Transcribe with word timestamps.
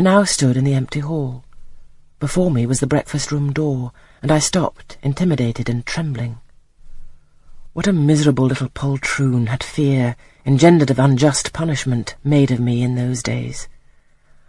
I 0.00 0.02
now 0.02 0.24
stood 0.24 0.56
in 0.56 0.64
the 0.64 0.72
empty 0.72 1.00
hall. 1.00 1.44
Before 2.20 2.50
me 2.50 2.64
was 2.64 2.80
the 2.80 2.86
breakfast-room 2.86 3.52
door, 3.52 3.92
and 4.22 4.32
I 4.32 4.38
stopped, 4.38 4.96
intimidated 5.02 5.68
and 5.68 5.84
trembling. 5.84 6.38
What 7.74 7.86
a 7.86 7.92
miserable 7.92 8.46
little 8.46 8.70
poltroon 8.70 9.48
had 9.48 9.62
fear, 9.62 10.16
engendered 10.46 10.90
of 10.90 10.98
unjust 10.98 11.52
punishment, 11.52 12.16
made 12.24 12.50
of 12.50 12.60
me 12.60 12.82
in 12.82 12.94
those 12.94 13.22
days. 13.22 13.68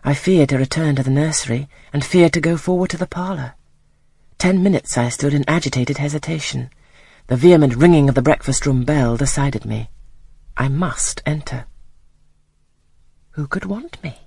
I 0.05 0.13
feared 0.13 0.47
to 0.49 0.57
return 0.57 0.95
to 0.95 1.03
the 1.03 1.11
nursery, 1.11 1.67
and 1.91 2.05
feared 2.05 2.31
to 2.31 2.39
go 2.39 2.55
forward 2.55 2.89
to 2.91 2.97
the 2.97 3.05
parlour. 3.05 3.55
Ten 4.37 4.63
minutes 4.63 4.97
I 4.97 5.09
stood 5.09 5.33
in 5.33 5.43
agitated 5.49 5.97
hesitation. 5.97 6.69
The 7.27 7.35
vehement 7.35 7.75
ringing 7.75 8.07
of 8.07 8.15
the 8.15 8.21
breakfast-room 8.21 8.85
bell 8.85 9.17
decided 9.17 9.65
me. 9.65 9.89
I 10.55 10.69
must 10.69 11.21
enter. 11.25 11.65
Who 13.31 13.47
could 13.47 13.65
want 13.65 14.01
me? 14.01 14.20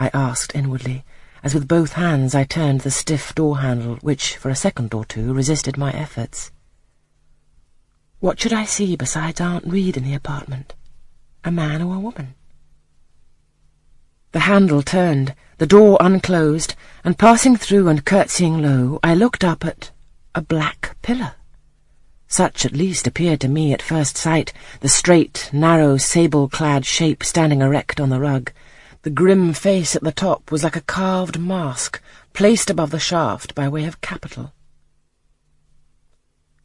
I 0.00 0.10
asked 0.14 0.54
inwardly, 0.54 1.04
as 1.42 1.52
with 1.52 1.68
both 1.68 1.92
hands 1.92 2.34
I 2.34 2.44
turned 2.44 2.80
the 2.80 2.90
stiff 2.90 3.34
door-handle 3.34 3.96
which, 4.00 4.36
for 4.36 4.48
a 4.48 4.56
second 4.56 4.94
or 4.94 5.04
two, 5.04 5.34
resisted 5.34 5.76
my 5.76 5.92
efforts. 5.92 6.50
What 8.18 8.40
should 8.40 8.54
I 8.54 8.64
see 8.64 8.96
besides 8.96 9.40
Aunt 9.40 9.66
Reed 9.66 9.98
in 9.98 10.04
the 10.04 10.14
apartment? 10.14 10.74
A 11.44 11.50
man 11.50 11.82
or 11.82 11.96
a 11.96 12.00
woman? 12.00 12.34
The 14.32 14.40
handle 14.40 14.82
turned, 14.82 15.34
the 15.58 15.66
door 15.66 15.98
unclosed, 16.00 16.74
and 17.04 17.18
passing 17.18 17.56
through 17.56 17.88
and 17.88 18.04
curtsying 18.04 18.62
low, 18.62 19.00
I 19.02 19.14
looked 19.14 19.44
up 19.44 19.64
at 19.66 19.90
a 20.34 20.40
black 20.40 20.96
pillar. 21.02 21.32
Such 22.26 22.64
at 22.64 22.72
least 22.72 23.06
appeared 23.06 23.40
to 23.40 23.48
me 23.48 23.72
at 23.74 23.82
first 23.82 24.16
sight, 24.16 24.52
the 24.80 24.88
straight, 24.88 25.50
narrow, 25.52 25.96
sable-clad 25.96 26.86
shape 26.86 27.22
standing 27.22 27.60
erect 27.60 28.00
on 28.00 28.08
the 28.08 28.20
rug. 28.20 28.52
The 29.02 29.10
grim 29.10 29.54
face 29.54 29.96
at 29.96 30.04
the 30.04 30.12
top 30.12 30.50
was 30.50 30.62
like 30.62 30.76
a 30.76 30.82
carved 30.82 31.38
mask, 31.38 32.02
placed 32.34 32.68
above 32.68 32.90
the 32.90 32.98
shaft 32.98 33.54
by 33.54 33.66
way 33.66 33.86
of 33.86 34.02
capital. 34.02 34.52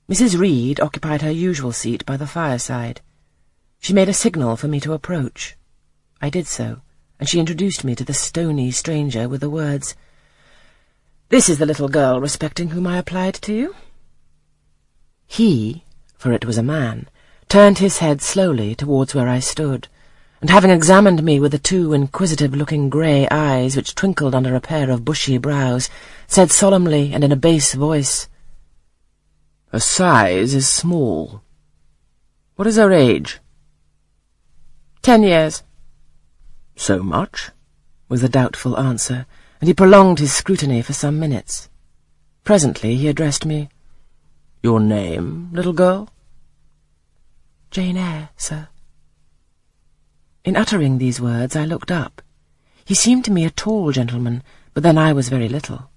Mrs. 0.09 0.37
Reed 0.37 0.81
occupied 0.81 1.21
her 1.21 1.31
usual 1.31 1.71
seat 1.71 2.05
by 2.05 2.17
the 2.17 2.27
fireside. 2.27 2.99
She 3.79 3.93
made 3.93 4.09
a 4.09 4.13
signal 4.13 4.57
for 4.57 4.67
me 4.67 4.81
to 4.81 4.91
approach. 4.91 5.55
I 6.21 6.29
did 6.29 6.45
so, 6.45 6.81
and 7.21 7.29
she 7.29 7.39
introduced 7.39 7.85
me 7.85 7.95
to 7.95 8.03
the 8.03 8.13
stony 8.13 8.69
stranger 8.69 9.29
with 9.29 9.39
the 9.39 9.49
words, 9.49 9.95
This 11.29 11.47
is 11.47 11.57
the 11.57 11.65
little 11.65 11.87
girl 11.87 12.19
respecting 12.19 12.71
whom 12.71 12.85
I 12.85 12.97
applied 12.97 13.35
to 13.35 13.53
you. 13.53 13.75
He, 15.25 15.85
for 16.17 16.33
it 16.33 16.45
was 16.45 16.57
a 16.57 16.63
man, 16.63 17.07
turned 17.47 17.77
his 17.77 17.99
head 17.99 18.21
slowly 18.21 18.75
towards 18.75 19.15
where 19.15 19.29
I 19.29 19.39
stood, 19.39 19.87
and 20.45 20.51
having 20.51 20.69
examined 20.69 21.23
me 21.23 21.39
with 21.39 21.51
the 21.53 21.57
two 21.57 21.91
inquisitive-looking 21.91 22.87
grey 22.87 23.27
eyes 23.31 23.75
which 23.75 23.95
twinkled 23.95 24.35
under 24.35 24.53
a 24.53 24.61
pair 24.61 24.91
of 24.91 25.03
bushy 25.03 25.39
brows, 25.39 25.89
said 26.27 26.51
solemnly 26.51 27.11
and 27.11 27.23
in 27.23 27.31
a 27.31 27.35
bass 27.35 27.73
voice, 27.73 28.29
her 29.71 29.79
size 29.79 30.53
is 30.53 30.69
small. 30.69 31.41
What 32.57 32.67
is 32.67 32.75
her 32.75 32.91
age? 32.91 33.39
Ten 35.01 35.23
years. 35.23 35.63
So 36.75 37.01
much? 37.01 37.49
was 38.07 38.21
the 38.21 38.29
doubtful 38.29 38.77
answer, 38.77 39.25
and 39.59 39.67
he 39.67 39.73
prolonged 39.73 40.19
his 40.19 40.31
scrutiny 40.31 40.83
for 40.83 40.93
some 40.93 41.19
minutes. 41.19 41.69
Presently 42.43 42.97
he 42.97 43.07
addressed 43.07 43.47
me. 43.47 43.69
Your 44.61 44.79
name, 44.79 45.49
little 45.51 45.73
girl? 45.73 46.09
Jane 47.71 47.97
Eyre, 47.97 48.29
sir. 48.37 48.67
In 50.45 50.55
uttering 50.55 50.99
these 50.99 51.19
words 51.19 51.55
I 51.55 51.65
looked 51.65 51.89
up. 51.89 52.21
He 52.85 52.93
seemed 52.93 53.25
to 53.25 53.31
me 53.31 53.45
a 53.45 53.49
tall 53.49 53.91
gentleman, 53.91 54.43
but 54.75 54.83
then 54.83 54.95
I 54.95 55.11
was 55.11 55.27
very 55.27 55.49
little. 55.49 55.89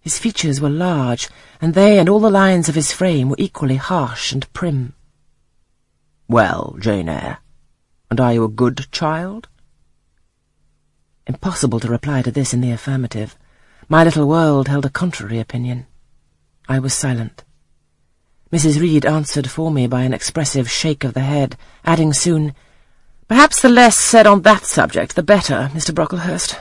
His 0.00 0.18
features 0.18 0.62
were 0.62 0.70
large, 0.70 1.28
and 1.60 1.74
they 1.74 1.98
and 1.98 2.08
all 2.08 2.18
the 2.18 2.30
lines 2.30 2.70
of 2.70 2.74
his 2.74 2.90
frame 2.90 3.28
were 3.28 3.36
equally 3.38 3.76
harsh 3.76 4.32
and 4.32 4.50
prim. 4.54 4.94
Well, 6.26 6.74
Jane 6.80 7.10
Eyre, 7.10 7.40
and 8.10 8.18
are 8.18 8.32
you 8.32 8.44
a 8.44 8.48
good 8.48 8.86
child? 8.92 9.48
Impossible 11.26 11.78
to 11.80 11.88
reply 11.88 12.22
to 12.22 12.30
this 12.30 12.54
in 12.54 12.62
the 12.62 12.70
affirmative. 12.70 13.38
My 13.90 14.04
little 14.04 14.26
world 14.26 14.68
held 14.68 14.86
a 14.86 14.90
contrary 14.90 15.38
opinion. 15.38 15.86
I 16.66 16.78
was 16.78 16.94
silent. 16.94 17.44
Mrs. 18.50 18.80
Reed 18.80 19.04
answered 19.04 19.50
for 19.50 19.70
me 19.70 19.86
by 19.86 20.04
an 20.04 20.14
expressive 20.14 20.70
shake 20.70 21.04
of 21.04 21.12
the 21.12 21.20
head, 21.20 21.58
adding 21.84 22.14
soon, 22.14 22.54
Perhaps 23.28 23.62
the 23.62 23.68
less 23.68 23.96
said 23.96 24.26
on 24.26 24.42
that 24.42 24.64
subject 24.64 25.14
the 25.14 25.22
better, 25.22 25.70
Mr. 25.72 25.94
Brocklehurst. 25.94 26.58